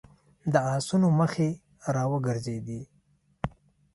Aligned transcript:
د 0.51 0.53
آسونو 0.75 1.07
مخې 1.19 1.49
را 1.95 2.03
وګرځېدې. 2.11 2.81